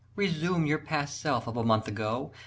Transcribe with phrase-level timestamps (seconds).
[0.15, 2.31] Resume your past self of a month ago!